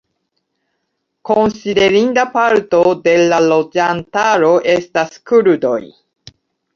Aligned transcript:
Konsiderinda 1.29 2.23
parto 2.37 2.79
de 3.07 3.13
la 3.33 3.39
loĝantaro 3.49 4.49
estas 4.73 5.21
kurdoj. 5.33 5.77